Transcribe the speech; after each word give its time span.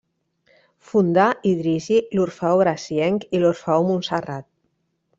Fundà 0.91 1.25
i 1.51 1.51
dirigí 1.59 2.01
l'Orfeó 2.21 2.57
Gracienc 2.65 3.31
i 3.39 3.43
l'Orfeó 3.45 3.89
Montserrat. 3.93 4.53